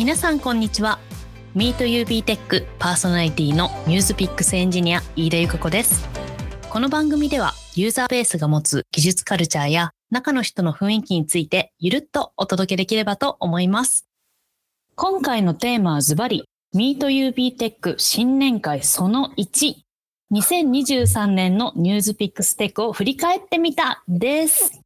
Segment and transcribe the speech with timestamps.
[0.00, 0.98] 皆さんこんにちは。
[1.54, 6.08] MeetUB テックパーソナリティの NewsPicks エンジニア飯田由香子です。
[6.70, 14.06] この番組では Uzabase が持つ技術カルチャーや中の人の雰囲気についてゆるっとお届けできればと思います。
[14.94, 16.44] 今回のテーマはズバリ
[16.74, 19.74] MeetUB テック新年会その1
[20.32, 24.80] 2023年の NewsPicks Tech を振り返ってみたです。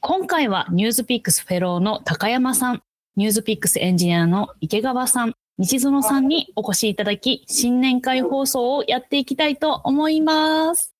[0.00, 2.82] 今回は NewsPicks フェローの高山さん。
[3.18, 10.94] NewsPicks エンジニアの池川さん、西園さんにお越しいただき、新年会放送をやっていきたいと思います。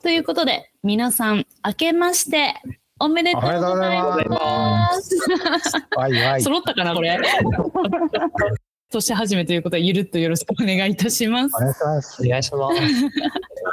[0.00, 2.54] ということで、皆さん、明けまして、
[3.00, 3.98] おめでとうござい
[4.28, 5.18] ます。
[5.96, 6.42] わいわい。
[6.42, 7.18] 揃ったかな、これ。
[8.92, 11.56] 年始めということで、ゆるっとよろしくお願いいたします。
[11.56, 12.22] お願いします。
[12.22, 12.76] お願いします。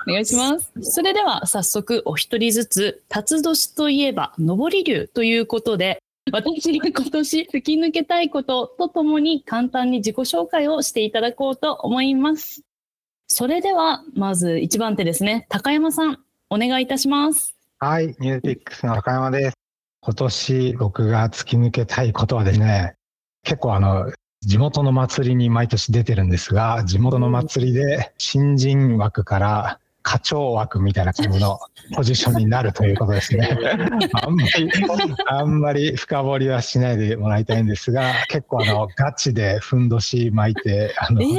[0.07, 0.71] お願いします。
[0.81, 12.61] それでは早速お一人ずつ、辰年といえば上り竜ということで、 私が今年突き抜けたいこととともに簡単に自己紹介をしていただこうと思います。
[13.27, 15.47] それでは、まず一番手ですね。
[15.49, 16.19] 高山さん、
[16.49, 17.55] お願いいたします。
[17.79, 19.57] はい、ニューピックスの高山です。
[20.01, 22.93] 今年僕が突き抜けたいことはですね、
[23.43, 31.59] 結構あの、地元の祭りに毎年出てるんですが、地元の祭りで新人枠から課長枠みたいな感じの
[31.95, 33.49] ポジションになるということですね。
[34.23, 34.71] あんまり、
[35.27, 41.29] あんまり深掘りはしないでもらいたいんですが、結構あの、ガチでふんどし巻いて、あの、えー、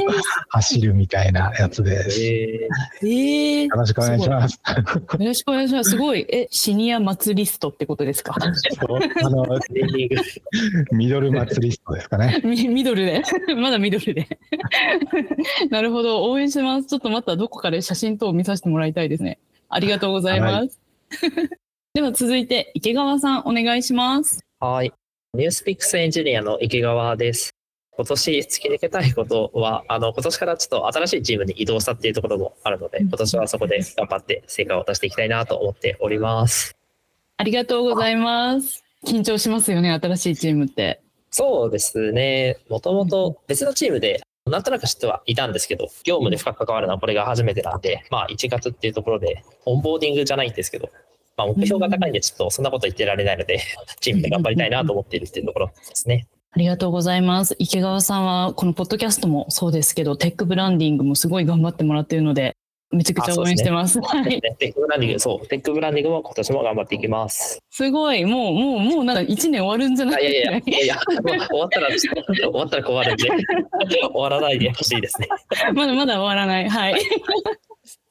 [0.49, 2.21] 走るみたいなやつです。
[2.23, 4.61] えー、よろしくお願いします。
[4.65, 5.91] よろしくお願いします。
[5.91, 8.35] すごい、え、シニア祭りストってことですか？
[8.39, 9.45] あの、
[10.91, 12.41] ミドル祭りストですかね。
[12.45, 13.21] ミミドルで？
[13.57, 14.27] まだミドルで。
[15.69, 16.29] なるほど。
[16.29, 16.87] 応援します。
[16.87, 19.39] ちょっとまたどこかで写真等を見ささせてもらいたいですね。
[19.69, 20.79] ありがとうございます。
[21.09, 21.49] はい、
[21.95, 24.39] では続いて池川さんお願いします。
[24.59, 24.93] はい。
[25.33, 27.49] ニュースピックスエンジニアの池川です。
[27.95, 36.75] 今年突き抜けたいことは、あの、今年からちょっと新しいチームに移動したっていうところもあるので、今年はそこで頑張って成果を出していきたいなと思っております。
[37.37, 38.83] ありがとうございます。
[39.05, 41.01] 緊張しますよね、新しいチームって。
[41.29, 42.57] そうですね。
[42.69, 50.89] もともと別のチームでなんとなく知ってはいたんですけど、業務で深く関わるのはこれが初めてなんで、まあ1月っていうところで、オンボーディングじゃないんですけど、
[51.37, 53.61] まあ目標が高いんでちょっとそんなこと言ってられないので、
[54.01, 56.27] チームで頑張りたいなと思っているっていうところですね。
[56.51, 57.55] ありがとうございます。
[57.57, 62.57] 池川さんはこのポッドキャストもそうですけど、テックブランディングもすごい頑張ってもらっているので、
[62.93, 63.93] めちゃくちゃ応援してます。
[63.93, 67.59] すね、テックブランディング、そう、テックブランディングも今年も頑張っていきます。
[67.69, 70.23] すごい、もう、もう、もうなんか1年終わるんじゃない？
[70.23, 70.99] いやいや いやいや、
[71.49, 72.09] 終わったら、終
[72.51, 75.27] わったら困るんで、終わらないでほしいですね。
[75.73, 76.69] まだまだ終わらない。
[76.69, 76.95] はい。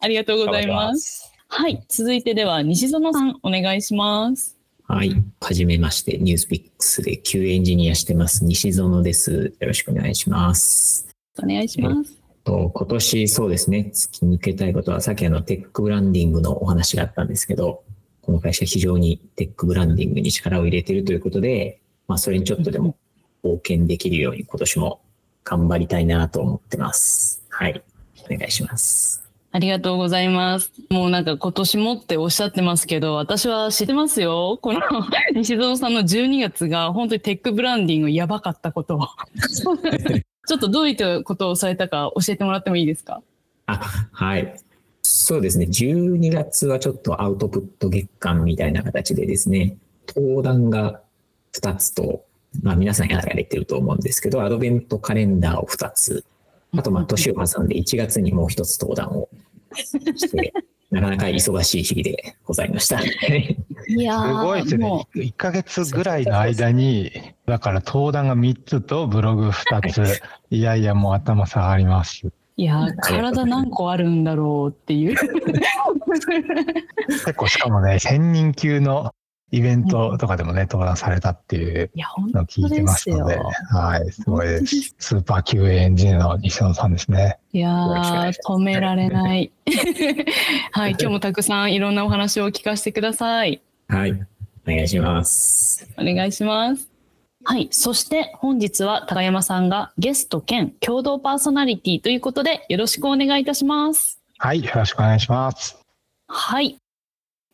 [0.01, 1.33] ありがとうございます。
[1.49, 4.59] はい、続いてでは西園さん、お願いします。
[4.89, 5.13] はい。
[5.41, 9.55] はじめまして、ニュースピックスで Q エンジニアしてます、西園です。
[9.61, 11.09] よろしくお願いします。
[11.43, 12.22] お願いします。
[12.45, 17.83] と今年そうですね、突き抜けたいことは、さっきあのテックブランディングのお話があったんですけど、
[18.23, 22.97] この会社非常にテックブランディングに力を入れているということで、まあそれにちょっとでも
[23.43, 25.01] 貢献できるように今年も
[25.45, 27.45] 頑張りたいなと思ってます。
[27.49, 27.83] はい。
[28.25, 29.23] お願いします。
[29.55, 30.73] ありがとうございます。
[30.89, 34.59] もうなんか今年もっておっしゃってますけど、私は知ってますよ。
[34.63, 34.81] この
[35.35, 39.09] 西園さんの12月が本当にテックブランディングやばかったことを。
[40.47, 43.23] ちょっとどういったことをされたか教えてもらってもいいですか？
[43.67, 43.81] あ
[44.13, 44.61] はい。
[45.03, 45.67] そうですね。
[45.67, 49.77] 12月はちょっとアウトプット月間みたいな形でですね、
[50.09, 51.01] 登壇が
[51.55, 52.25] 2つと、
[52.63, 56.25] まあ皆さんやられてると思うんですけど、アドベントカレンダーを2つ、
[56.77, 59.29] あとまあ年を挟んで1月にもう1つ登壇を
[60.17, 60.53] して、
[60.93, 63.01] なかなか忙しい日々でございました。
[63.01, 63.07] い
[64.03, 65.07] や すごいですね。
[65.15, 67.11] 1ヶ月ぐらいの間に、
[67.47, 70.21] だから登壇が3つとブログ2つ。
[70.51, 72.31] いやいや、もう頭下がります。
[72.59, 75.17] いや体何個あるんだろうっていう。
[77.09, 79.15] 結構しかもね、1000人級の
[79.53, 81.91] イベントとかでもね、登壇されたっていう
[82.33, 83.39] のを聞いてますので、
[83.71, 84.95] はい、すごいです。
[84.99, 87.39] スーパー QA エンジニアの西野さんですね。
[87.53, 89.53] いやー、止められない。
[90.73, 93.61] はい、今日もたくさんいろんなお話を聞かせてください。
[93.89, 95.87] はい、お願いします。
[95.99, 96.91] お願いします。
[97.45, 97.69] はい。
[97.73, 104.23] そして本日は高山さんがゲスト兼共同パーソナリティということでよろしくお願いいたします。
[104.39, 104.65] はい。
[104.65, 105.79] よろしくお願いします。
[106.29, 106.82] はい。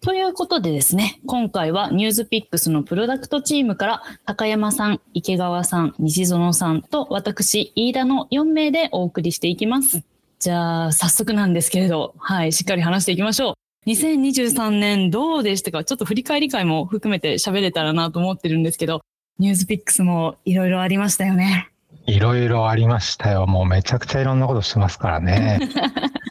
[0.00, 10.03] ということでですね、今回はニュースピックスのプロダクトチームから高山さん、池川さん、西園さんと私、飯田の4名でお送りしていきます。
[10.39, 13.56] じゃあ、早速なんですけれど、はい、しっかり話していきましょ
[13.87, 13.91] う。
[13.91, 15.83] 2023年どうでしたか？
[15.83, 19.00] ちょっと振り返り会も含めて喋れたらなと思ってるんですけど、
[19.41, 21.71] ニュースピックスもいろいろありましたよね。
[22.06, 23.47] いろいろありましたよ。
[23.47, 25.59] もうめちゃくちゃいろんなことしてますからね。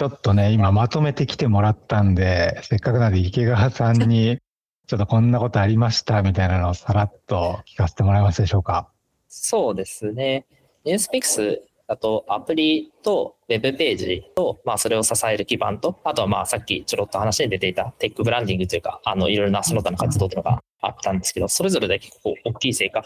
[0.00, 4.38] ちょっとね、今まとめてきてもらったんで、せっかくなんで池川さんに、
[4.88, 8.88] ちょっとこんなことありましたみたいなのをさらっと聞かせてもらえますでしょうか？
[9.28, 10.46] そうですね。
[10.86, 23.02] ニュースピックスだとアプリとウェブページと、まあそれを支える基盤と、あとはまあさっきちょろっと話に出ていたテックブランディングというか、あのいろいろなその他の活動というのがあったんですけど、それぞれで結構大きい成果っ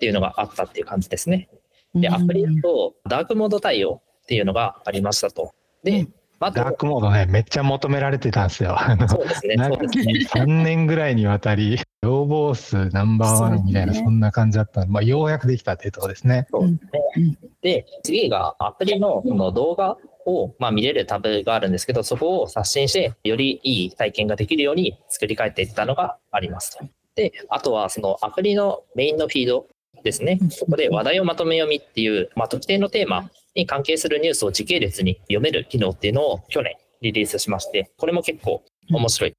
[0.00, 1.48] ていうのがあったっていう感じですね。
[1.94, 5.54] で、アプリだとダークモード対応っていうのがありましたと。
[5.84, 6.08] で、
[6.50, 8.76] ダークモードね、めっちゃ求められてたんですよ。
[9.08, 9.56] そうですね。
[9.56, 10.44] すね。
[10.44, 16.46] 3年ぐらいにわたり、要望数ナンバーワンみたいな、そんな感じだったんで、まあ、ようやくできたっていうところですね。
[16.50, 16.80] そうです
[17.16, 17.38] うんね。
[17.62, 19.96] で、次がアプリのその動画
[20.26, 26.84] を、まあ、見れるタブがあるんですけど、そこを刷新して、よりいい体験ができるように作り変えていったのがありますと。
[27.14, 29.66] で、あとはそのアプリのメインのフィード
[30.02, 30.38] ですね。
[30.50, 39.34] そこで話題をまとめ読みっていう、まあ、特定のテーマに関係するニュースを時系列に読める機能っていうのを去年リリースしまして、これも結構面白い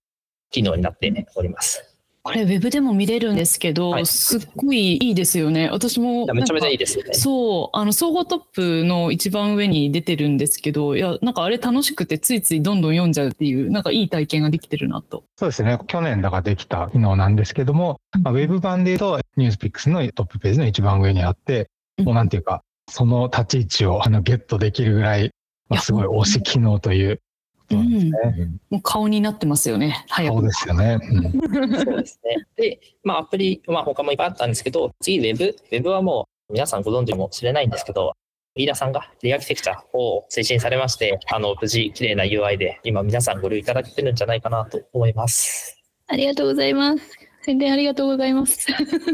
[0.52, 1.96] 機能になっております。
[2.26, 5.70] これウェブでも見れるんですけど、はいすっごいいいですよね。
[5.70, 7.14] 私もめちゃめちゃいいですよね。
[7.14, 15.24] そう、あの、総合トップの一番上に出てるんですけど、いや、なんかあれ楽しくてついついどんどん読んじゃうっていう、なんかいい体験ができてるなと。
[15.38, 15.78] そうですね。
[15.86, 21.70] 去年だからできた機能なんですけども、まあ、ウェブ版で言うと、ニュースピックスのトップページの一番上にあって、
[22.00, 25.32] もうなんていうか、その立ち位置をあのゲットできるぐらい、
[25.70, 27.22] まあ、いやすごい推し機能という
[27.60, 28.12] ことなんですね。
[28.70, 30.06] もう顔になってますよね。
[30.10, 30.36] 早く。
[30.36, 31.00] そうですよね。
[31.02, 31.24] うん
[31.84, 32.46] そうですね。
[32.56, 35.46] で、まあ、アプリ、まあ、他もいっぱいあったんですけど、次、ウェブ。
[35.46, 38.14] ウェブはもう、皆さんご存知かもしれないんですけど、
[38.56, 45.78] 飯田さんがリアキテクチャを推進されまして、あの、無事、綺麗な UI で、今、皆さんご利用いただけてるんじゃないかなと思います。
[46.08, 47.04] ありがとうございます。
[47.42, 48.68] 宣伝ありがとうございます。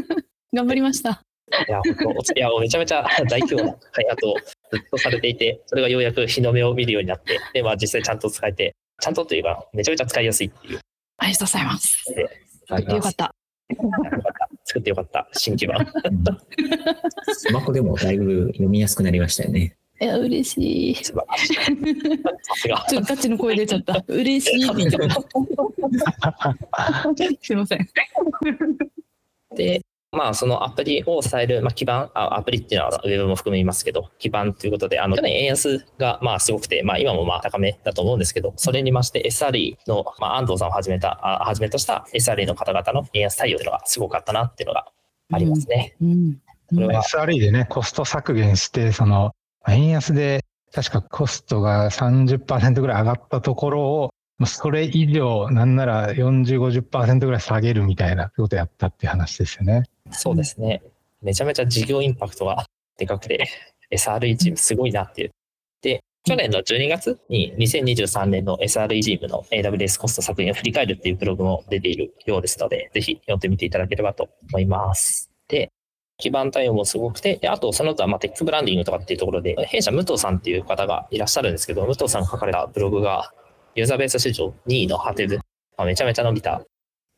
[0.54, 1.22] 頑張りました。
[1.68, 4.34] いや、本当、いや、めちゃめちゃ大規模な開発を
[4.72, 10.80] ずっとされていて、それがようやく日の目を見るようになって、で、まあ、実際ちゃんと使えて、ちゃんとというか、めちゃめちゃ使いやすいっていう。
[11.18, 12.04] ありがとうございます。
[12.94, 13.34] よかった。
[14.64, 15.86] 作ってよかった、新基盤。
[16.04, 16.24] うん
[17.34, 19.76] スマホでもだいぶ読みやすくなりましたよね。
[20.00, 20.94] いや、嬉しい。
[20.96, 21.54] 素晴らしい。
[21.54, 24.04] ちょっとガチの声出ちゃった。
[24.08, 24.62] 嬉しい。
[27.40, 27.88] すいません。
[29.54, 29.82] で、
[30.12, 44.86] まあ、そのアプリを支える、まあ、基盤あ、アプリっていうのはウェブも含めますけど、基盤ということで、あの、去年円安が、まあ、すごくて、まあ、今もまあ、高めだと思うんですけど、それにまして SRE の、まあ、安藤さんをはじめた、あはじめとした SRE の方々の円安対応というのがすごかったなっていうのが
[45.32, 45.96] ありますね。
[46.02, 46.40] うん。
[46.74, 49.32] これは SRE でね、コスト削減して、その、
[49.66, 50.44] 円安で、
[50.74, 54.10] 確かコストが30%ぐらい上がったところを、
[54.44, 59.84] それ以上、なんなら40、50%ぐらい下げるみたいなことやったっていう話ですよね。
[60.12, 60.82] そうですね。
[61.22, 62.66] めちゃめちゃ事業インパクトが
[62.98, 63.48] でかくて、
[63.90, 65.30] SRE チームすごいなっていう。
[65.82, 75.30] で、去年の12月に2023年の SRE チームの AWS コスト削減を振り返るっていうブログも出ているようですので、ぜひ読んでみていただければと思います。
[75.48, 75.70] で、
[76.18, 83.32] 基盤対応もすごくて、であとその他、まあ、テックブランディングとかっていうところで、弊社武藤さんっていう方がいらっしゃるんですけど、武藤さんが書かれたブログが、
[83.74, 85.42] ユーザーベース市場2位のハテブ、ま
[85.78, 86.62] あ、めちゃめちゃ伸びた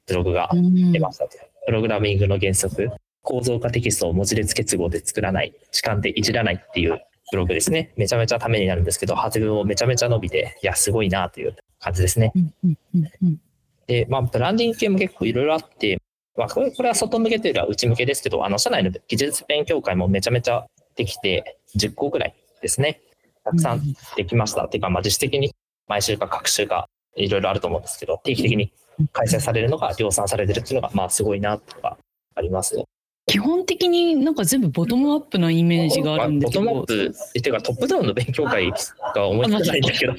[0.07, 0.49] ブログが
[0.93, 1.37] 出ましたと。
[1.67, 2.91] プログラミングの原則、
[3.23, 7.93] 構造化テキストを文字列結合で作らない、痴漢でいじらないっていうブログですね。
[7.97, 12.33] めちゃめちゃためになるんですけど、発文もめちゃめちゃ伸びて、いや、すごいなという感じですね。
[12.35, 13.41] うんうんうんうん
[13.87, 15.99] で、まあ、ブランディング系も結構いろいろあって、
[16.37, 20.67] まあ、これこれは外向けというよりは内向けですけど、あの、社内の技術勉強会もめちゃめちゃ
[20.97, 23.01] できて、10個くらいですね。
[23.45, 23.83] たくさん
[24.17, 24.65] できました。
[24.65, 25.55] っていうか、まあ、自主的に
[25.87, 28.73] 毎週か各週かいろいろあると思うんですけど、定期的に
[29.13, 31.99] 開催されるのが量産されてるっていうのが、まあ、すごいなとか
[32.35, 32.83] あります。
[33.27, 36.87] 基本的になんか全部ボトムアップなイメージがあるんですけどボトムアッ。
[36.87, 38.71] プ、っていうかトップダウンの勉強会
[39.15, 40.19] が思いつかないんだけど、も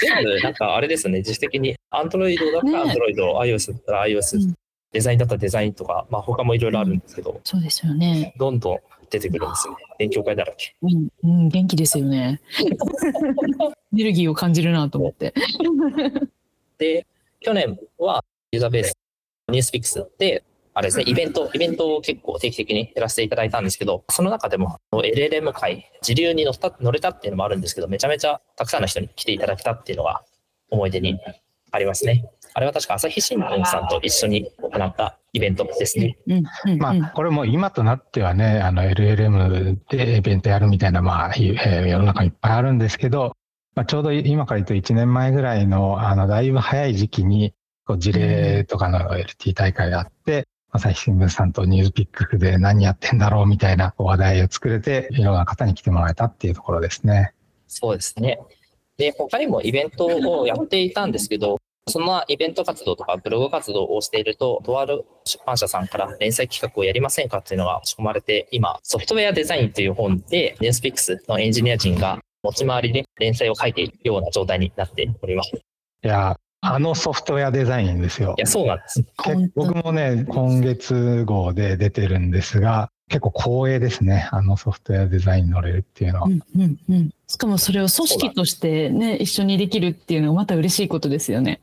[0.00, 4.54] 全部なんかあれですね、自主的に Android だったらね Android、iOS だったら iOS、うん
[4.92, 8.34] デザインだったらデザインとか、まあ他もいろいろあるんですけど、そうですよね。
[8.38, 9.78] どんどん出てくるんですよね。
[9.98, 10.74] 勉強会だらけ。
[10.82, 12.40] うん、うん、元気ですよね。
[12.58, 15.32] エネルギーを感じるなと思って。
[16.78, 17.06] で、
[17.40, 18.94] 去年はユーザーベース、
[19.48, 20.44] ニュースピックスで、
[20.74, 30.22] あれですね、イベント、イベントを結構定期的にやらせていただいたんですけど、その中でも LLM 会、時流に乗った乗れたっていうのもあるんですけど、めちゃめちゃたくさんの人に来ていただけたっていうのが
[30.70, 31.18] 思い出に
[31.70, 32.30] ありますね。
[32.52, 36.18] あれは確か朝日新聞さんと一緒に行ったイベントですね。
[36.78, 43.36] まうんあ、これも今となってはね、あの LLM でイベントやるみたいな、まあ、いえー世の中いっぱいあるんですけど、
[43.74, 47.54] まあ、ちょうど今から言うと1年前ぐらいの、あの、だいぶ早い時期に、
[47.86, 57.32] こう事例とかの LT 大会があって、朝日新聞さんとニュースピックで何やってんだろうみたいな話題を作れて、いろんな方に来てもらえたっていうところですね。
[57.66, 58.38] そうですね。
[58.96, 61.58] で、他にもイベントをやっていたんですけど、
[61.88, 75.52] そのイベント活動とかブログ活動をしていると、とある出版社さんから連載企画をやりませんかっていうのが仕込まれて、今、ソフトウェアデザインという本で、ニュースピックスのエンジニア陣が持ち回りで連載を書いているような状態になっております。
[75.54, 75.60] い
[76.02, 78.34] や、あのソフトウェアデザインですよ。
[78.36, 79.04] いや、そうなんです。
[79.54, 83.30] 僕もね、今月号で出てるんですが、結構
[83.64, 84.28] 光栄ですね。
[84.30, 86.26] あのソフトウェアデザインに乗れるっていうのは。
[86.26, 91.60] うんうんうん、しかもそれを組織としてね、一緒にできるっていうのはまた嬉しいことですよね。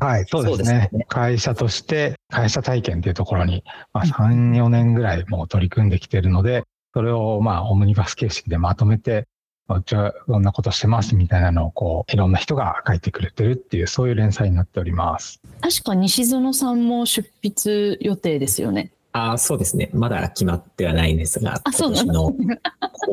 [0.00, 0.88] はい、そうですね。
[0.90, 9.28] すね会社として会社体験っていうところに、まあ、3、4年ぐらいもう取り組んできてるので、それをまあオムニバス形式でまとめて、
[9.76, 15.40] うちはこんなことしてますみたいなのをこういろんな人が書いてくれてるっていうそういう連載になっております。
[15.60, 18.92] 確か西園さんも出筆予定ですよね。
[19.12, 19.90] あそうですね。
[19.92, 22.36] まだ決まってはないんですがあそうなの後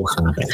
[0.06, 0.48] 半ぐら。
[0.48, 0.52] い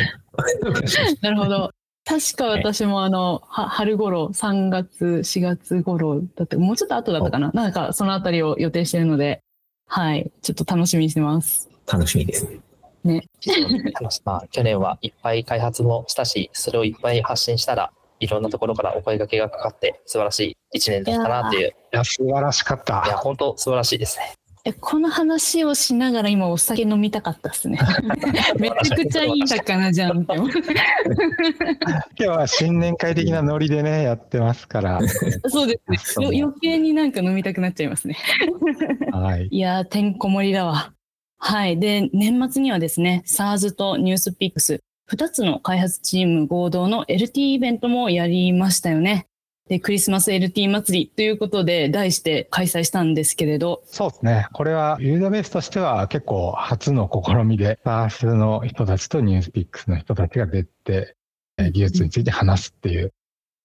[1.21, 1.71] なるほど。
[2.03, 7.51] 確か私もあの、は春頃3月4月頃だってもうちょっと後だったかな。
[7.51, 9.43] なんかそのあたりを予定してるので
[9.87, 10.31] はい。
[10.41, 11.69] ちょっと楽しみにしてます。
[11.85, 12.59] 楽しみですね
[13.03, 13.23] ね。
[14.25, 21.69] まあ、去年はいっぱい開発もしたし、それをいっぱい発信したら、いろんなところからお声掛けがかかって素晴らしい一年だったなっていう。
[21.69, 23.03] いや、素晴らしかった。
[23.05, 24.35] いや、本当素晴らしいですね。
[24.63, 27.79] えこの話をしながら今お酒飲みたかったですね。
[28.59, 30.47] めちゃくちゃいい魚じゃんって今
[32.15, 34.99] 日は新年会的なノリでね、やってますから。
[35.47, 36.27] そうですね。
[36.27, 38.17] 余計になんか飲みたくなっちゃいますね。
[39.11, 39.47] はい。
[39.49, 40.93] いやてんこ盛りだわ。
[41.43, 41.79] はい。
[41.79, 44.79] で、年末にはですね、SARS と NewsPix、
[45.11, 49.25] 2つの開発チーム合同の LT イベントもやりましたよね。
[49.67, 53.81] で、クリスマス LT 祭りということで、題して開催したんですけれど。
[53.85, 54.47] そうですね。
[54.53, 61.15] これはユーザーベースとしては結構初の試みで、SARS の人たちと NewsPix の人たちが出て、
[61.57, 63.13] 技術について話すっていう。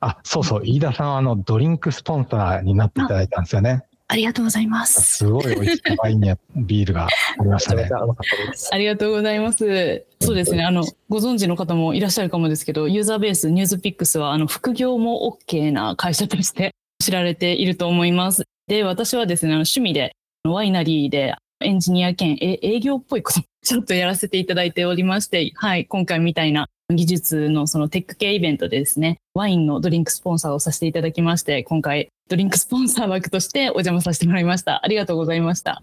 [0.01, 3.83] あ、そうそう、飯田さんはあのドリンクスポンサーになっていただいたんですよね。
[4.09, 5.19] ありがとうございます。
[5.19, 7.89] すごい美味しいワインやビールがありましたね。
[8.71, 10.05] ありがとうございます。
[10.21, 10.65] そうですね。
[10.65, 16.73] あの、ご存知の方もいらっしゃるかもですけど、ユーザーベースニュースピックスは、あの、副業も OK な会社として
[17.03, 18.45] 知られていると思います。
[18.69, 20.13] で、私はですね、あの趣味で、
[20.45, 34.85] ワイナリーでエンジニア兼営業っぽいこと ちょっとやらせていただいておりまして、はい、今回みたいな技術のそのテック系イベントでですね、ワインのドリンクスポンサーをさせていただきまして、今回ドリンクスポンサー枠としてお邪魔させてもらいました。
[34.85, 35.81] ありがとうございました。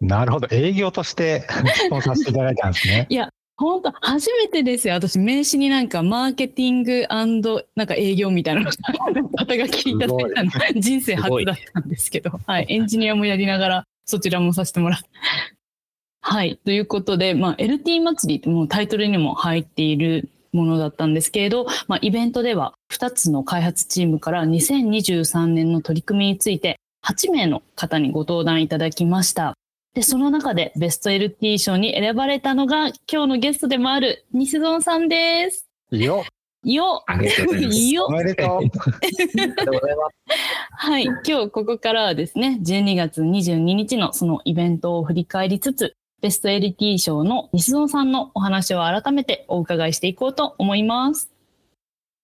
[0.00, 0.46] なるほど。
[0.50, 3.06] 営業として スポンサーしていただいたんですね。
[3.08, 4.94] いや、本当初めてですよ。
[4.94, 7.06] 私、名刺になんか、マーケティング
[7.76, 8.70] なんか営業みたいなの
[9.36, 15.08] 肩書きいただいたの、人生初だったんですけど、はい、エンジニアもやりながら、そちらもさせてもらって、
[16.22, 16.58] はい。
[16.64, 26.76] ということで、まあ、LT 祭りってもうタイトルにも入っているものだったんですけれど、まあ、イベントでは2つの開発チームから2023年の取り組みについて
[27.06, 29.54] 8名の方にご登壇いただきました。
[29.94, 35.68] で、その中でベスト LT 賞に選ばれたのが今日のゲストでもある西園さんです。
[35.90, 36.24] よ
[36.62, 37.78] よありがとうございます。
[37.78, 38.46] よおめでとう。
[38.56, 38.68] あり
[39.54, 40.36] がとうございます。
[40.72, 41.04] はい。
[41.04, 51.30] 今日ここからはですね、12月22日のそのイベントを振り返りつつ、ベスト LT 賞の西園さんのお話を改めてお伺いしていこうと思います。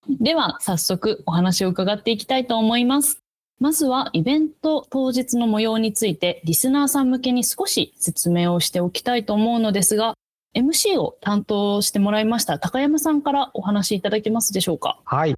[0.09, 3.19] では、早速お話を伺っていきたいと思います。
[3.59, 10.13] まずはイベント当日の模様についてリスナーさん向けに少し説明をしておきたいと思うのですが、
[10.55, 14.99] MC を担当してもらいました高山さんからお話しいただけますでしょうか？
[15.05, 15.35] はい。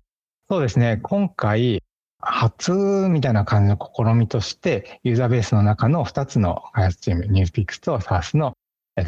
[0.49, 0.99] そうですね。
[1.01, 1.81] 今回、
[2.21, 2.73] 初
[3.09, 8.53] みたいな感じの試みとして、ユーザーベースの中の2つの開発チーム、ニュースピックスと SARS の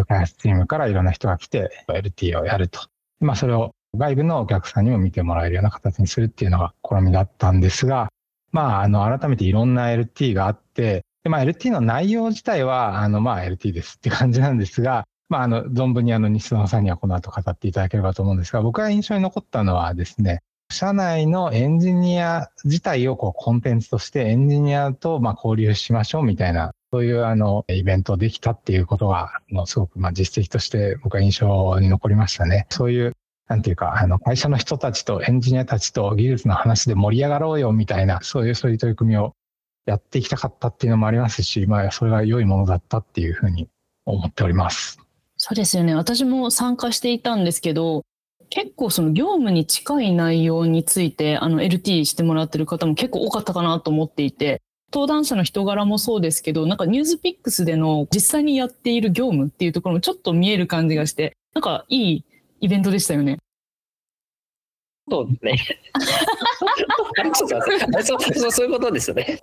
[0.08, 2.82] 開発チームからいろんな人が来て LT をやると。
[3.20, 8.10] まあそれを外部のお客さんにも見てもらえるような形にするっていうのが試みだったんですが、
[8.52, 20.42] まああの改めていろんな LT があって、でまあ LT の内容自体はあのまあ LT ですって感じなんですが、まああの存分にあの西野さんにはこの後語っていただければと思うんですが、僕が印象に残ったのはですね、
[20.72, 32.66] 社内のエンジニア自体をこうコンテンツとしてエンジニアとまあ交流しましょうみたいな、そういうあのイベントできたっていうことが、のすごくまあ実績として僕は印象に残りましたね。
[32.70, 33.14] そういう
[33.52, 39.36] なんていうか、あの、会社の人たちとエンジニアたちと技術の話で盛り上がろうよみたいな、そういう、そういう取り組みを
[39.86, 43.68] やっていきたかったっていうのもありますし、まあ、それが良いものだったっていうふうに
[44.06, 45.00] 思っております。
[45.36, 45.96] そうですよね。
[45.96, 48.04] 私も参加していたんですけど、
[48.52, 54.62] 結構その業務に近い内容についてあの LT してもらってる方も結構多かったかなと思っていて、
[54.94, 62.26] 登壇者の人柄もそうですけど、なんかニュースピックスでの実際にやっている業務っていうところもちょっと見える感じがして、なんかいい
[62.60, 63.40] イベントでしたよね。
[65.10, 65.58] そうですね。
[67.34, 67.50] そう
[68.20, 69.40] そうそういうことですよね。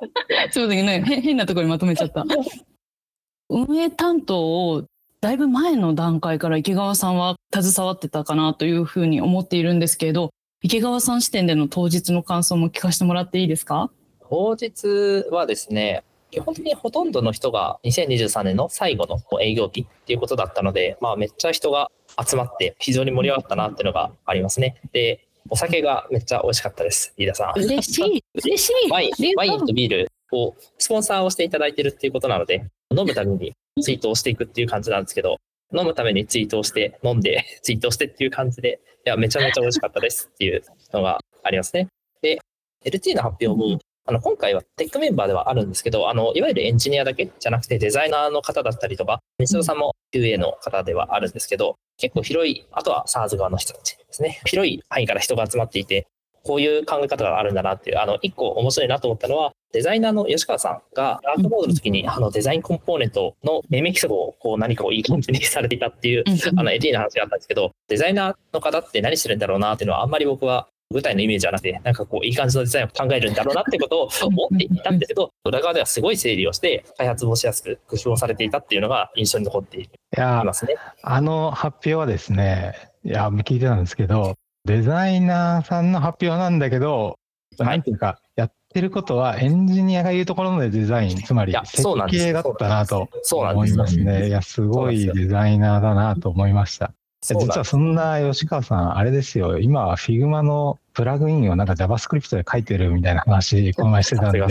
[0.50, 2.26] すみませんね、へ変なところにまとめちゃった。
[3.48, 4.84] 運営担当を
[5.20, 10.30] だいぶ前の段階から池川さんは携わってたかなというふうに思っているんですけれど、
[10.62, 13.90] 池川さん視点での当日の感想も聞かせてもらっていいですか？
[14.30, 21.90] 当日はですね、基本的にほとんどの人が2023年の最後の営業日っていうことだったので、まあめっちゃ人が
[22.25, 24.80] 集まって非常に盛り上がったなっていうのがありますね。
[24.92, 27.60] で、お酒がめっちゃ美味しかったです、飯田さん。
[27.60, 28.90] 嬉しい、 嬉しい。
[28.92, 32.64] ワインワインとビールをスポンサーをしていただいてるっていうことなので、
[32.96, 35.37] 飲むためにツイートをしていくっていう感じなんですけど、
[35.76, 41.88] 飲むためにツイートをして、飲んで ツイートしてっていう感じで、いや、めちゃめちゃ美味しかったですっていうのがありますね。
[42.23, 42.38] で、
[42.85, 54.40] LT の発表も、あの、今回はテックメンバーではあるんですけど、あの、いわゆるエンジニアだけじゃなくてデザイナーの方だったりとか、西野さんも QA の方ではあるんですけど、結構広い、あとは SARS 側の人たちですね。
[54.47, 56.06] 広い範囲から人が集まっていて、
[56.45, 66.25] こういう考え方があるんだなっていう、あの、一個面白いなと思ったのは、デザイナーの吉川さんが、アートモードの時に、あの、デザインコンポーネントの命名規則を、こう、何かをいい感じにされていたっていう、
[66.57, 80.76] あの、AT の話があったんですけど、デザイナーの方って何してるんだろうなっていうのは、あんまり僕は、舞台のイメージじゃなくて、なんかこう、いい感じのデザインを考えるんだろうなってことを思っていたんですけど、裏側ではすごい整理をして、開発もしやすく工夫をされていたっていうのが印象に残っていいやますね。
[81.02, 84.37] あの発表はですね、いや、聞いてたんですけど、
[84.68, 87.18] デザイナーさんの発表なんだけど、
[87.58, 92.25] なんていうか、やってることはエンジニアが言うところのデザイン、つまり設そうなんです。
[92.26, 94.28] 計だったなと思いますね。
[94.28, 96.92] いや、すごいデザイナーだなと思いました。
[97.22, 104.40] 実はそんな吉川さん、あれですよ、今は Figma のプラグインをなんか JavaScript で書いてるみたいな話、この前してたんで、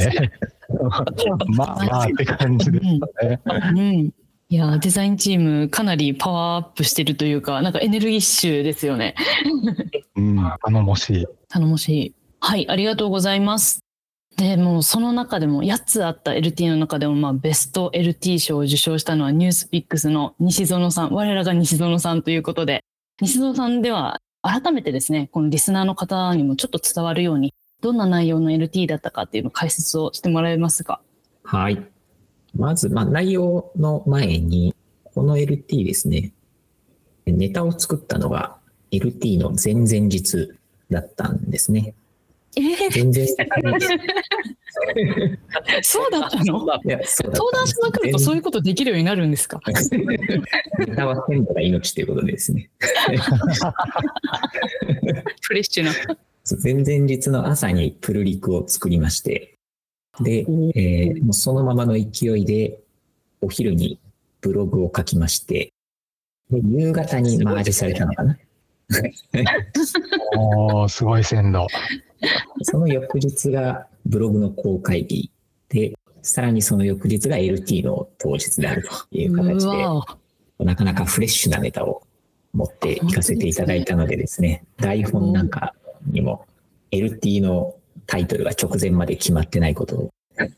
[1.56, 3.40] まあまあって感じでしたね。
[3.46, 4.12] うん。
[4.50, 9.14] いや、デザインチームかなりパワーアップしてるというか、なんかエネルギッシュですよね。
[10.16, 11.28] うん、頼もしい。
[11.50, 12.16] 頼もしい。
[12.40, 13.80] はい、ありがとうございます。
[14.38, 22.86] で、もうその中でも8つあった LT の中でも、まあ、ベスト LT 賞を受賞したのはニュースピックスの西園さん、我らが西園さんということで、
[23.20, 31.02] 西園さんでは改めてですね、このリスナーの方にもちょっと伝わるように、どんな内容の LT だったかっていうのを解説をしてもらえますか？
[31.44, 31.84] はい。
[32.58, 36.34] まず、まあ、内容の前に、この LT ですね、
[37.26, 38.58] ネタを作ったのが
[38.92, 40.50] LT の前々日
[40.90, 41.94] だったんですね。
[42.56, 43.28] えー、全然、
[45.84, 46.66] そうだったの？
[46.66, 49.60] まあいや、そうだった登壇しまくるとそういうことできるようになるんですか？
[50.80, 52.70] ネタは鮮度が命ということでですね。
[55.42, 55.92] フレッシュな。
[56.64, 59.57] 前々日の朝にプルリクを作りまして、
[60.22, 62.80] で、えーもうそのままの勢いで、
[63.42, 64.00] お昼に
[64.42, 65.72] ブログを書きまして、
[66.50, 68.38] で夕方にマージされたのかな。
[70.38, 71.68] おー、すごい鮮度。
[72.64, 75.30] その翌日がブログの公開日
[75.70, 82.04] で、さらにその翌日が LT の当日であるという形で、なかなかフレッシュなネタを
[82.54, 85.76] 持っていかせていただいたのでですね、台本なんか
[86.08, 86.46] にも
[86.92, 87.76] LT の
[88.08, 90.52] タイトルが直前まで決まってないこと を直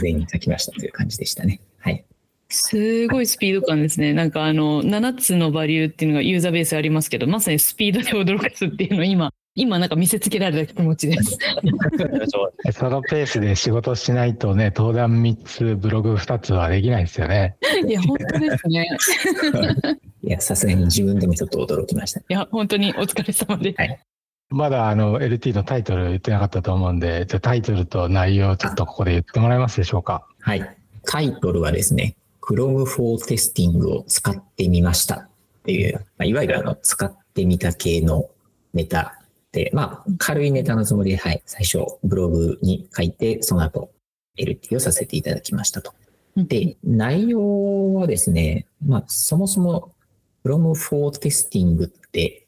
[0.00, 1.60] 前に書きましたという感じでしたね。
[1.78, 2.04] はい。
[2.50, 4.12] すごいスピード感ですね。
[4.12, 11.38] なんかあの、7つのバリューっていうのがユーザーベースありますけど、まさにスピードで驚かすっていうのを今、今なんか見せつけられた気持ちです。
[12.72, 17.56] そのペースで仕事しないとね、登壇3つ、ブログ2つはできないですよね。
[17.86, 18.88] いや、本当ですね。
[20.22, 22.20] いや、さすがに自分でもちょっと驚きました。
[22.20, 23.80] いや、本当にお疲れ様です。
[23.80, 23.98] はい
[24.54, 30.24] まだあの LT のタイトル言ってなかったと思うんで、じゃあタイトルと内容をちょっとここで言ってもらえますでしょうか？
[30.40, 30.76] はい。
[31.04, 35.28] タイトルはですね、Chrome for Testing を使ってみましたっ
[35.64, 38.30] ていう、まあ、いわゆるあの、使ってみた系の
[38.74, 43.90] ネタで、まあ、軽いネタのつもりで、はい、最初ブログに書いて、その後
[44.38, 45.94] LT をさせていただきましたと。
[46.36, 49.92] で、内容はですね、まあ、そもそも
[50.44, 52.46] Chrome for Testing って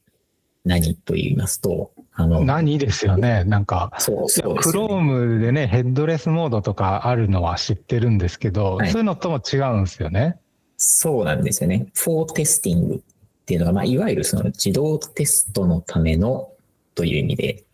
[0.65, 3.45] 何と言いますと、あの、何ですよね。
[3.45, 10.39] なんか、そう、そうですよね Chrome でね、ヘッドレスモードとかあるのは知ってるんですけど、はいそういうのとも違うんですよね。
[10.79, 11.87] そうなんですよね。
[11.95, 13.03] for testing っ
[13.45, 16.53] ていうのが、まあ、いわゆるその自動テストのための
[16.95, 17.65] という意味で、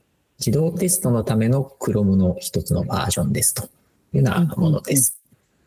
[0.45, 3.65] 自動テストのための Chrome の一つのバージョンですと
[4.13, 5.21] いうようなものです。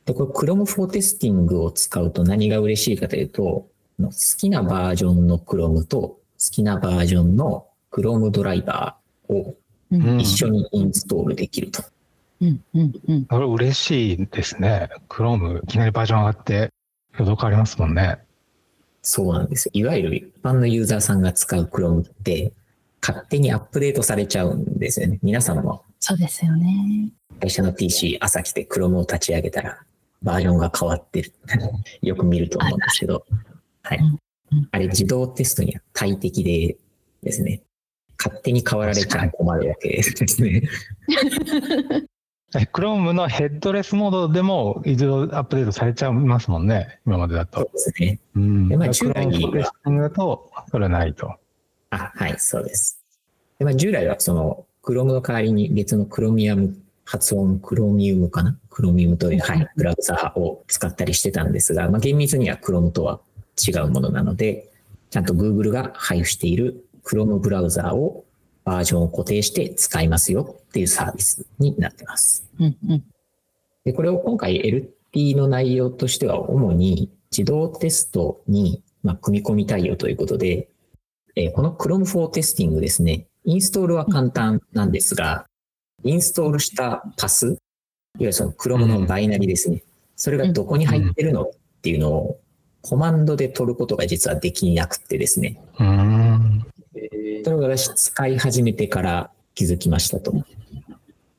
[0.05, 6.19] で、これ Chrome for testing を使うと何が嬉しいかというと、好きなバージョンの Chrome と好
[6.51, 9.55] きなバージョンの Chrome ドライバーを
[9.91, 11.84] 一緒にインストールできると
[12.41, 13.25] うんうんうん。
[13.25, 14.89] これ嬉しいですね。
[15.10, 16.71] Chrome いきなりバージョン上がって、
[17.13, 18.19] 挙動変わりますもんね。
[19.01, 19.71] そうなんですよ。
[19.73, 22.51] いわゆる一般のユーザーさんが使う Chrome って、
[23.01, 25.19] 勝手にアップデートされちゃうんですよね。
[25.21, 27.12] 皆さんもそうですよね。
[27.39, 29.79] 会社の PC 朝来て Chrome を立ち上げたら、
[30.21, 31.34] バージョンが変わってる。
[32.01, 33.25] よく見ると思うんですけど、
[33.84, 33.99] はい。
[34.71, 36.77] あれ自動テストには大敵で
[37.23, 37.62] ですね、
[38.17, 40.63] 勝手に変わられちゃ困るわけですね。
[42.56, 46.99] え Chrome のヘッドレスモードでも一度アップデートされちゃいますもんね。
[47.06, 47.71] 今までだそうと。
[47.71, 48.19] ですね。
[48.36, 48.69] うん。
[48.69, 51.34] でまあ従来にテスティングだと、それはないと。
[51.89, 53.01] あ、はい、そうです。
[53.60, 63.19] でまあ、従来はその Chrome の代わりに別の Chromium 発音、Chromium かな？Chromium という、はい、ブラウザーを使ったりしてたんですが、まあ、厳密には Chrome とは
[63.67, 64.69] 違うものなので、
[65.10, 68.25] ちゃんと Google が配布している Chrome ブラウザーを
[68.63, 72.49] バージョンを固定して使いますよっていうサービスになってます。
[72.59, 73.03] うんうん。
[73.85, 74.59] で、これを今回
[75.13, 80.67] LT の内容としては主に自動テストに、まあ、組み込み対応ということで、
[81.35, 85.45] えーこの Chrome for Testing ですね、インストールは簡単なんですが、
[86.03, 87.57] インストールしたパス、いわ
[88.19, 89.83] ゆるその Chrome のバイナリですね、
[90.15, 91.49] それがどこに入ってるのっ
[91.81, 92.39] ていうのを
[92.81, 95.85] コマンドで取ることが実はできなくてですね、うー
[97.53, 97.53] ん。
[97.55, 100.34] それを私使い始めてから気づきましたと。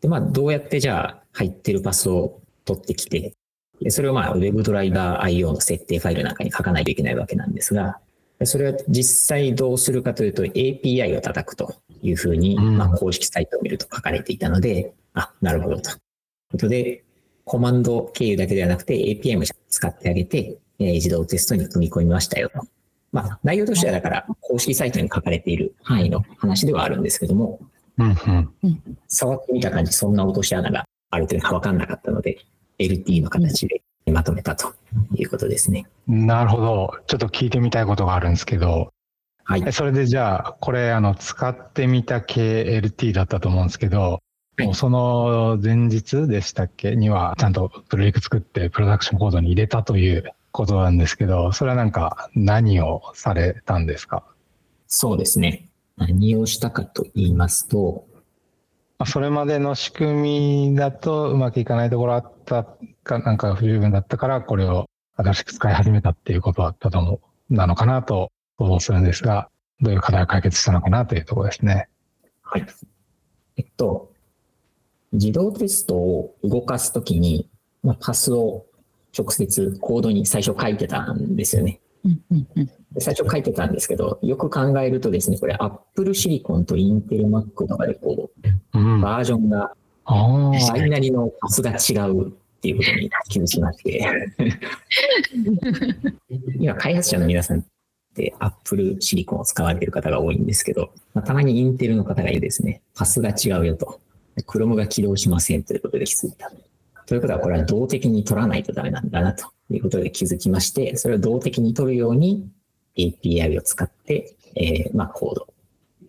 [0.01, 3.35] で、まあ、どうやってじゃあ入ってるパスを取ってきて、
[3.81, 7.99] でそれをまあ WebDriver.io の設定ファイルなんかに書かないといけないわけなんですが、
[8.39, 15.83] でそれは実際どうするかというと API を叩くというふうに、うんまあ、公式サイトを見ると書かれていたので、あ、なるほどと。
[15.83, 15.99] という
[16.53, 17.05] ことで、
[17.45, 22.67] コマンド経由だけではなくて API も使ってあげて、えー自動テストに組み込みましたよと。
[23.17, 27.61] まあ、内容としてはだから公式サイトに書かれている範囲の話ではあるんですけども、
[27.99, 28.17] うん
[28.63, 28.99] うん。
[29.09, 32.39] 触ってみた感じ、そんな落とし穴があるというのは分かんなかったので、
[32.79, 34.75] LT の形でまとめたと
[35.15, 35.87] いうことですね。
[36.07, 36.93] なるほど。
[37.07, 38.93] ちょっと聞いてみたいことがあるんですけど、
[39.45, 39.73] はいえ。
[39.73, 44.21] それでじゃあ、これ、あの、使ってみた系 LT だったと思うんですけど、はい
[44.59, 46.97] もうその前日でしたっけ？
[46.97, 54.25] には、ちゃんとプロジェクト作ってプロダクションコードに入れたということなんですけど、それはなんか何をされたんですか？
[54.87, 55.69] そうですね。
[55.97, 58.07] 何をしたかと言いますと、
[58.99, 62.65] まあそれまでの仕組みだとうまくいかないところあった
[63.05, 71.89] か、なんか不十分だったから、これを新しく使い始めたっていうことだったと思う、なのかなと想像するんですが、どういう課題を解決したのかなというところですね。
[72.43, 72.67] はい。
[73.57, 74.13] えっと、
[75.13, 77.49] 自動テストを動かすときに、
[77.83, 78.66] まあ、パスを
[79.17, 81.81] 直接コードに最初書いてたんですよね。
[82.05, 82.67] うんうんうん。
[82.67, 88.31] で最初書いてたんですけど、よく考えるとですね、これ Apple Silicon と Intel Mac とかでこ
[88.75, 89.73] うバージョンが
[90.05, 94.07] あバイナリのパスが違うっていうことに気づきまして、
[96.59, 97.65] 今開発者の皆さんっ
[98.15, 104.01] て Apple Silicon を使われている方が多いんですけど、まあ、たまに Intel の方がいるですね、パスが違うよと、
[104.47, 106.51] Chrome が起動しませんということで気づいた。
[107.07, 112.49] ということはこれは動的に取らないとダメなんだなということで気づきまして、それを動的に取るように
[112.97, 115.55] API を使って、えーまあコードを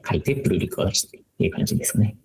[0.10, 2.16] 書いてプルリクを出してっていう感じですね。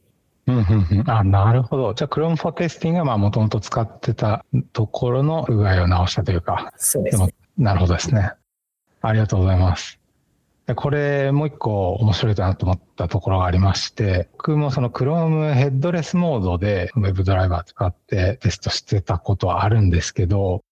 [0.46, 1.10] うんうんうん。
[1.10, 1.94] あ、なるほど。
[1.94, 8.32] じゃあ、Chrome for Testing がまあもともと使ってたところの不具合を直したというか、そうでね。、なるほどですね。
[9.02, 10.01] ありがとうございます。
[10.74, 20.62] これ、もう一個面白いなと思ったところがありまして、僕もその Chrome ヘッドレスモードで WebDriver 使ってテストしてたことはあるんですけど、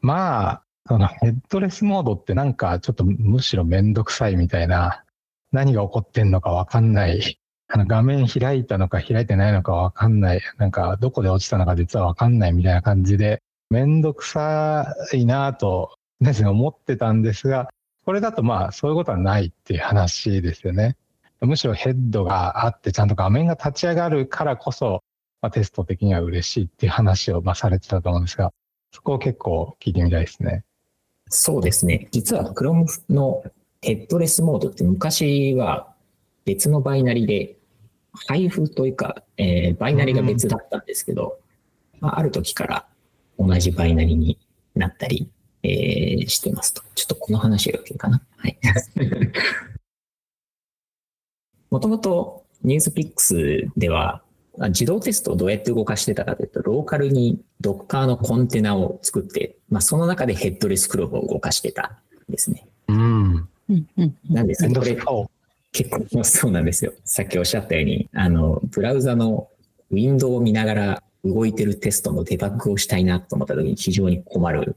[0.00, 5.04] まあ、そのヘッドレスモードってなんかちょっとむしろめんどくさいみたいな、
[5.52, 17.68] 何が起こってんのかわかんない、あの画面開いたのか開いてないのかわかんない、なんかどこで落ちたのか実はわかんないみたいな感じで、めんどくさいなとですね、思ってたんですが、
[18.04, 20.96] これだとまあそういうことはないっていう話ですよね。
[21.40, 25.02] むしろヘッドがあってちゃんと画面が立ち上がるからこそ、
[25.40, 28.52] まあ、テスト的には嬉しいっていう話をまあされてたと思うんですが、
[28.92, 30.64] そこを結構聞いてみたいですね。
[31.28, 32.08] そうですね。
[32.10, 33.42] 実は Chrome の
[33.80, 35.92] ヘッドレスモードって昔は
[36.44, 37.56] 別のバイナリで
[38.28, 41.38] 配布というか、えーバイナリが別だったんですけど、
[42.00, 42.86] まあ、ある時から
[43.38, 44.38] 同じバイナリに
[44.76, 45.28] なったり、
[45.62, 46.82] えーしてますと。
[46.94, 48.22] ちょっとこの話が OK かな。
[48.36, 48.58] はい。
[51.70, 54.22] もともと NewsPix では
[54.60, 61.98] あ自動テストをどうやって動かしてたかというと、ローカルに Docker のコンテナを作って、まあ、その中でヘッドレスクローブを動かしてた
[62.28, 62.66] んですね。
[62.88, 62.96] うん。
[62.98, 62.98] う
[63.38, 64.98] んうんうんなんですけど、これ
[65.72, 66.92] 結構そうなんですよ。
[67.04, 69.48] さっきおっしゃったように、あの、ブラウザの
[69.90, 74.76] ウィンドウを見ながら動いてるテストのデバッグをしたいなと思った時に非常に困る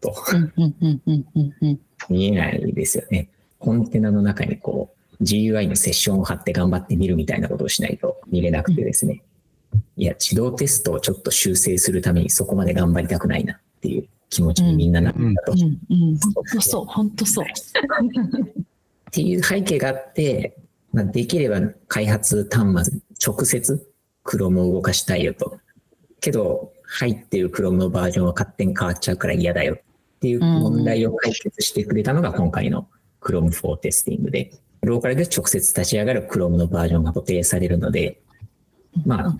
[0.00, 0.14] と。
[2.08, 3.28] 見えないですよね。
[3.58, 9.22] コンテナの中にこう GUI のセッションを貼って頑張って見るみたいなことをしないと見れなくてですね。
[9.96, 15.52] いや、自動テストをちょっと修正するためにそこまで頑張りたくないなっていう気持ちにみんななったと。
[15.52, 16.18] うんうん。
[16.18, 17.44] 本当そう、本当そう。
[17.44, 19.42] っていう。
[19.42, 20.56] 背景があって、
[20.92, 23.90] まあ、できれば開発端末直接
[24.24, 25.58] Chrome を動かしたいよと。
[26.20, 29.16] けど、入ってる Chrome のバージョンは勝手に変わっちゃう。
[29.16, 29.78] から嫌だよっ
[30.20, 32.88] ていう問題を解決してくれたのが今回の
[33.20, 34.52] Chrome for Testing で、
[34.82, 38.20] ローカルで直接立ち上がる Chrome のバージョンが固定されるので、
[39.04, 39.36] まあ、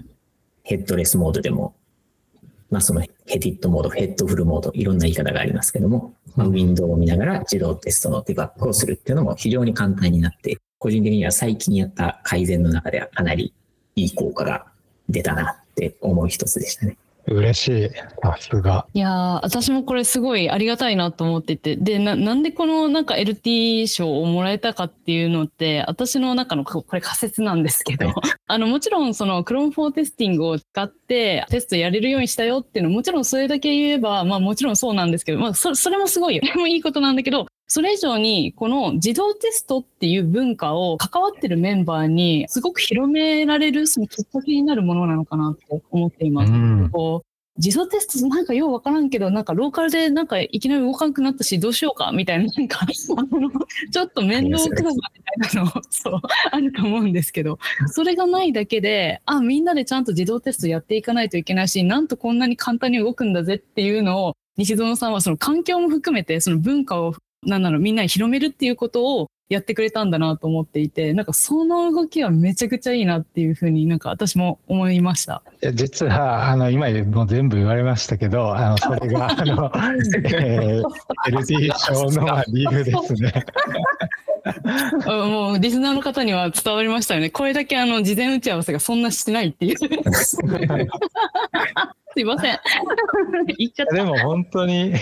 [0.63, 1.75] ヘッドレスモードでも、
[2.71, 13.53] まあそのヘディットモード、ヘッドフルモード、いろんな言い方がありますけども、まあ、ウィンドウを見ながら自動テストのデバッグをするっていうのも非常に簡単になって、個人的には最近やった改善の中ではかなり
[13.97, 14.67] いい効果が
[15.09, 16.97] 出たなって思う一つでしたね。
[17.27, 17.91] 嬉しい。
[18.23, 18.87] さすが。
[18.93, 28.13] いやー私もこれすごいありがたいなと思っててでななんでこのなんか LT 賞をもらえたかっていうのって私の中のここれ仮説なんですけど
[28.47, 46.53] あのもちろんその Chrome for Testing を使ってテストやれるようにしたよっていうのもちろんそれだけ言えばまあもちろんそうなんですけど、まあ、そそれもすごいよ それもいいことなんだけどそれ以上にこの自動テストっていう文化を関わってるメンバーにすごく広められるそのきっかけになるものなのかなと思っています。
[46.53, 46.91] うん。
[46.91, 52.87] こう自動テストなんかようわからんけど、なんかローカルでなんかいきなり動かなくなったし、どうしようかみたいな、なんか、あ
[53.37, 53.51] の、
[53.93, 57.59] ちょっと面倒くささみたいなの、そう、あると思うんですけど、
[57.93, 75.43] それがないだけで、あ、みんなでちゃんと自動テストやっていかないといけないし、なんとこんなに簡単に動くんだぜっていうのを、西園さんはその環境も含めて、その文化を、なんだろう、みんなに広めるっていうことをやってくれたんだなと思っていて、なんかその動きはめちゃくちゃいいなっていうふうになんか私も思いました。
[75.75, 79.73] 実は、あの、今もう全部言われましたけど、あの、それが、 あの、
[80.33, 80.85] えー、
[81.31, 83.33] LT 賞のまあ理由ですね。
[85.07, 87.31] あもうリスナーの方には伝わりましたよね。
[87.31, 89.77] これだけあの事前打ち合わせがそんなしてないっていう。
[92.13, 92.59] すいません。
[93.59, 93.95] 言っちゃった。
[93.95, 94.95] でも本当に、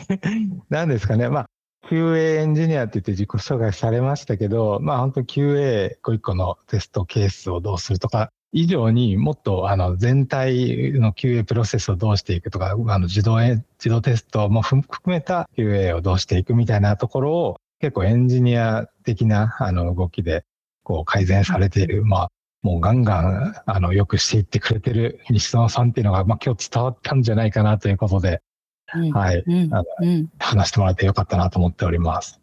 [0.68, 1.29] 何ですかね。
[1.29, 1.46] まあ、
[1.86, 20.44] QA エンジニアって言って自己紹介されましたけど、まあ本当 QA 一個一個のテストケースをどうするとか、以上にもっとあの全体の QA プロセスをどうしていくとか、あの自動え自動テストも含めた QA をどうしていくみたいなところを結構エンジニア的なあの動きで
[20.82, 22.04] こう改善されている。
[22.04, 22.28] まあ
[22.62, 28.38] もうガンガンあのよくしていってくれてる西野さんっていうのが、まあ今日伝わったんじゃないかなということで、うん
[28.88, 29.44] はい。
[29.46, 32.40] うんあのうん話してもらってよかったなと思っております。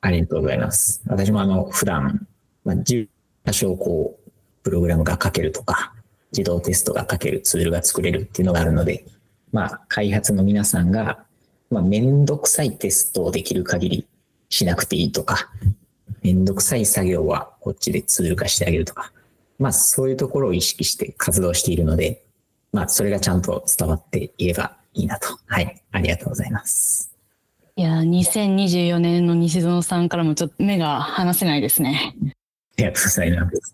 [0.00, 1.02] ありがとうございます。
[1.06, 2.26] 私もあの、普段、
[2.64, 3.08] まあ、じ
[3.44, 4.30] 多少こう、
[4.62, 5.94] プログラムが書けるとか、
[6.32, 9.04] 自動テストが書けるツールが作れるっていうのがあるので、
[9.52, 11.24] まあ、開発の皆さんが、
[11.70, 14.06] まあ、めんどくさいテストをできる限り
[14.48, 15.50] しなくていいとか、
[16.22, 19.12] めんどくさい作業はこっちでツール化してあげるとか、
[19.58, 22.24] まあ、そういうところを意識して活動しているので、
[22.72, 25.38] まあ、それがちゃんと伝わっていればいいなと。
[25.46, 25.82] はい。
[25.92, 27.12] ありがとうございます。
[27.76, 32.14] いやー、2024年の西園さんからもちょっと目が離せないですね。
[32.28, 32.32] あ
[32.78, 33.72] りがとうございます。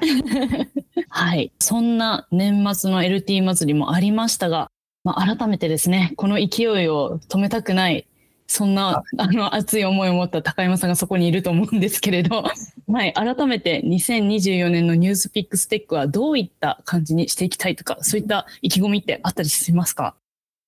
[1.08, 1.52] はい。
[1.58, 4.70] そんな年末の LT 祭りもありましたが、
[5.04, 8.06] まあ、改めてですね、この勢いを止めたくない、
[8.46, 12.44] そんな、あの、熱い思いを持った高山さんがそこにいると思うんですけれど、
[12.88, 13.12] はい。
[13.12, 20.14] 改めて2024年のニュースピックステックはどういった感じにしていきたいとか、そういった意気込みってあったりしますか？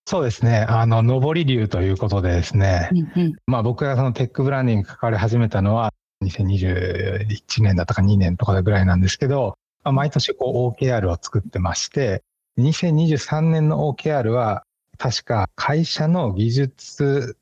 [0.07, 0.67] そうですね。
[0.69, 2.89] あの、上り流ということでですね。
[2.93, 3.33] うんうん。
[3.47, 5.93] まあ僕がそのテックブランディングに関わり始めたのは
[6.25, 12.23] 2021年だったか2年とかぐらいなんですけど、まあ、毎年こう OKR を作ってまして、
[12.59, 14.65] 2023年の OKR は
[14.99, 17.37] 確か会社の技術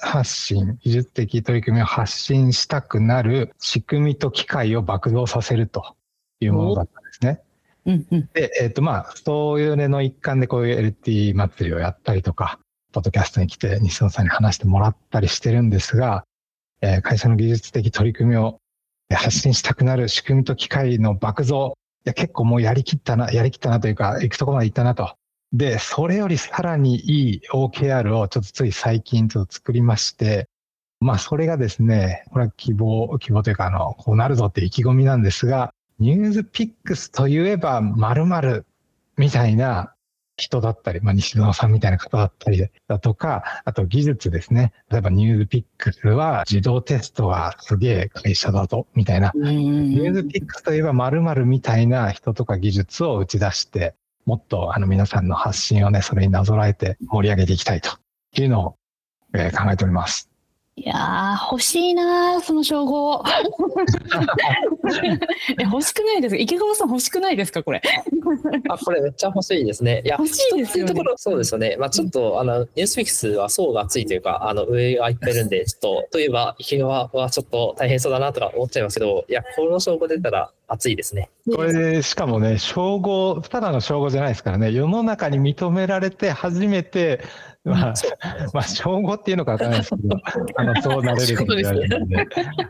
[0.00, 5.94] 発信、技術的取り組みを発信したくなる仕組みと機械を爆増させると
[6.40, 7.40] いうものだったんですね。
[7.86, 8.28] うんうん。
[8.32, 12.58] で、えっ、と、まあ、そういうのの一環でこういう LT 祭りをやったりとか、
[12.92, 16.24] ポッドキャストに来て西野さんに話してもらったりしてるんですが、
[16.80, 18.60] えー会社の技術的取り組みを
[19.12, 21.74] 発信したくなる仕組みと機械の爆増。
[22.06, 25.14] いや、結構もうやりきったな、やりきったなというか、行くとこまで行ったなと。
[25.52, 30.48] で、それよりさらにいい OKR をちょっとつい最近ちょっと作りまして、
[31.00, 38.66] まあ、それがですね、これは希望、希望というか、あの、こうなるぞって意気込みなんですが、ニュースピックスといえば〇〇
[39.16, 39.94] みたいな
[40.36, 44.72] 人だったり、まあ、西野さんみたいな方だったりだとか、あと技術ですね。
[44.90, 49.30] 例えばニュースピックスは自動テストがすげえ会社だぞ、みたいな。
[49.34, 53.94] うんニュースピックスといえば〇〇みたいな人とか技術を打ち出して、
[54.26, 57.90] もっとあの皆さんの発信をね、それになぞらえて盛り上げていきたいと
[58.36, 58.76] いうのを、
[59.34, 60.30] えー考えております。
[60.76, 63.22] いやー、欲しいなー、その称号。
[65.58, 67.80] え、欲しくないですか池川さん欲しくないですかこれ？
[68.68, 70.02] あ、これめっちゃ欲しいですね。
[70.04, 71.76] いや、欲しいですよねところそうですよね。
[71.78, 81.30] まあちょっと、あの、ニュースフィックスは層が厚いというか、あの、上がいっぱいいるんで、ちょっと、といえば、池川はちょっと大変そうだなとか思っちゃいますけど、いや、この証拠出たら熱いですね。
[81.54, 87.22] これで、しかもね、称号、ただの称号じゃないですからね、世の中に認められて初めて、
[87.64, 87.94] まあ、
[88.52, 90.16] まあ、称号っていうのかわからないですけど、
[90.56, 92.16] あの、そうなれると言われるんで、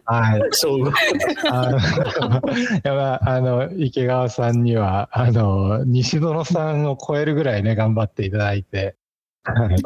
[0.05, 0.41] はい。
[0.53, 0.93] 証拠。
[1.51, 1.81] あの、い
[2.85, 8.97] やまあ、あの、池川さんには、あの、西園さんを超えるぐらいね、頑張っていただいて、
[9.45, 9.77] はい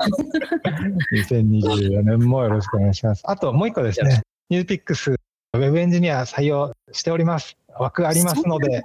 [1.14, 3.23] 2024年もよろしくお願いします。
[3.25, 7.58] あと、もう一個ですね、ニュースピックス、ウェブエンジニア採用しております。
[7.78, 8.82] 枠ありますので、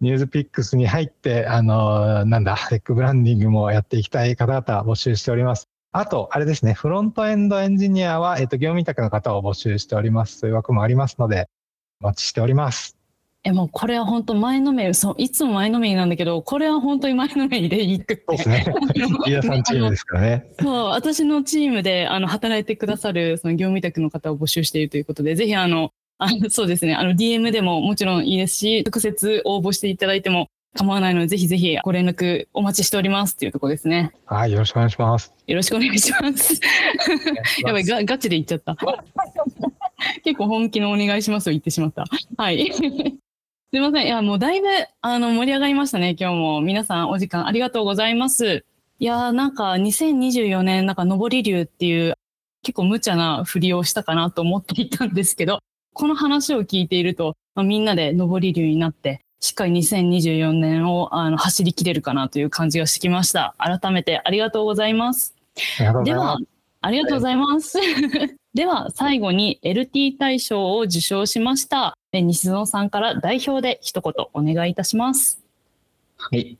[0.00, 5.68] ニュースピックスに入って、あの、なんだ、テックブランディングもやっていきたい方々募集しております。
[5.92, 10.38] あと、あれですね、フロントエンドエンジニアは、えっと、業務委託の方を募集しております。
[10.38, 11.48] そういう枠もありますので、
[12.02, 12.96] お待ちしております。
[13.44, 18.24] え、もうこれは本当前のめり、そう、いつも前のめりなんだけど、これは本当に前のめりでいいくって。
[18.26, 18.66] そうですね。
[19.24, 20.46] 飯田さんチームですからね。
[20.60, 34.12] そう、私のチームで、あの、働いてくださる、その業務委託の方を募集しているということで、ぜひ、あの、あのそうですね、あの、DM でももちろんいいですし、直接応募していただいても構わないので、ぜひぜひご連絡お待ちしておりますっていうところですね。
[34.24, 35.34] はい、よろしくお願いします。
[35.46, 36.60] よろしくお願いします。
[37.64, 38.76] やばい、ガガチで言っちゃった。
[40.24, 42.04] 結構本気のお願いしますを言ってしまった。
[42.36, 42.72] はい。
[42.72, 44.06] すいません。
[44.06, 44.68] いや、もうだいぶ、
[45.00, 46.60] あの、盛り上がりましたね、今日も。
[46.60, 48.64] 皆さんお時間ありがとうございます。
[48.98, 52.14] いやー、なんか、2024年、なんか、上り流っていう、
[52.62, 55.60] 結構無茶な振りをしたかなと思っていたんですけど、
[55.96, 63.54] この話を聞いていると、まあ、みんなで上り流になって、しっかり2024年をあの走りきれるかなという感じがしてきました。
[63.56, 65.34] 改めてありがとうございます。
[65.78, 66.38] ありがとうごでは
[66.82, 67.78] ありがとうございます。
[68.52, 75.42] では、最後に LT 大賞を受賞しました、え西園さんから代表で一言お願いいたします。
[76.18, 76.58] はい。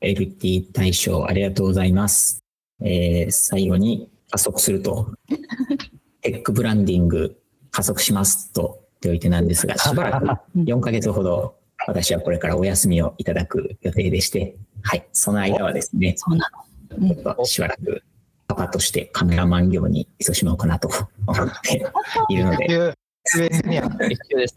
[0.00, 2.42] LT 大賞ありがとうございます。
[2.80, 5.12] えー最後に加速すると、
[6.22, 7.37] テックブランディング
[7.70, 10.26] 加速しますと言っておいてなんですが、 しばらく
[10.56, 15.06] 4ヶ月ほど私はこれからお休みをいただく予定でして、はい。
[15.12, 16.50] その間はですね、そうな
[16.90, 17.14] の。
[17.14, 18.02] ちょっとしばらく
[18.48, 20.88] パパとしてカメラマン業に勤しもうかなと
[21.26, 21.84] 思って
[22.30, 24.54] いるので、一級です。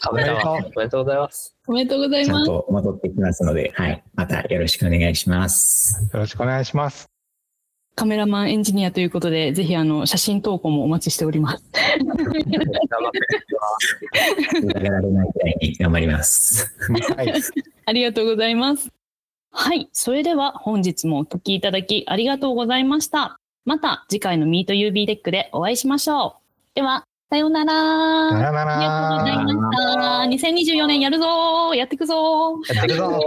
[0.00, 1.56] カメラマン、おめでとうございます。
[1.66, 2.46] おめでとうございちゃんます。
[2.46, 4.02] と戻ってきますので、はい。
[4.14, 6.08] またよろしくお願いします。
[6.12, 7.13] よろしくお願いします。
[7.96, 11.64] カメラマンエンジニアということで、ぜひあの写真投稿もお待ちしております。
[11.72, 12.58] 頑張っていきま
[13.80, 14.66] す。
[14.66, 16.74] 疑られないくらいに頑張ります。
[17.16, 17.32] はい。
[17.86, 18.90] ありがとうございます。
[19.52, 19.88] はい。
[19.92, 23.38] それでは本日もお聞きいただきありがとうございました。
[23.64, 26.74] また次回の MeetUB テックでお会いしましょう。
[26.74, 27.72] では、さようなら。
[28.30, 29.72] さようならありがとうございま
[30.28, 30.48] した。
[30.48, 33.20] 2024年やるぞーやっていくぞーやっていくぞ